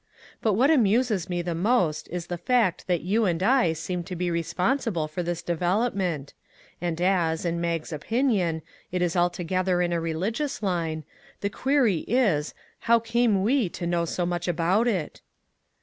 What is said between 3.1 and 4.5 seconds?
and I seem to be